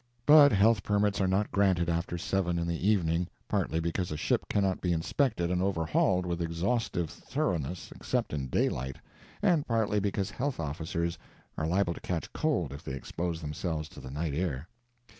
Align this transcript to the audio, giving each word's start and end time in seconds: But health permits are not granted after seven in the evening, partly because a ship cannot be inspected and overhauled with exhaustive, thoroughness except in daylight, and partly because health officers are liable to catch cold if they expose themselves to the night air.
But 0.25 0.51
health 0.51 0.81
permits 0.81 1.21
are 1.21 1.27
not 1.27 1.51
granted 1.51 1.87
after 1.87 2.17
seven 2.17 2.57
in 2.57 2.65
the 2.67 2.87
evening, 2.89 3.27
partly 3.47 3.79
because 3.79 4.09
a 4.09 4.17
ship 4.17 4.47
cannot 4.49 4.81
be 4.81 4.91
inspected 4.93 5.51
and 5.51 5.61
overhauled 5.61 6.25
with 6.25 6.41
exhaustive, 6.41 7.07
thoroughness 7.07 7.91
except 7.95 8.33
in 8.33 8.47
daylight, 8.47 8.95
and 9.43 9.63
partly 9.67 9.99
because 9.99 10.31
health 10.31 10.59
officers 10.59 11.19
are 11.55 11.67
liable 11.67 11.93
to 11.93 11.99
catch 12.01 12.33
cold 12.33 12.73
if 12.73 12.83
they 12.83 12.93
expose 12.95 13.41
themselves 13.41 13.87
to 13.89 13.99
the 13.99 14.09
night 14.09 14.33
air. 14.33 14.67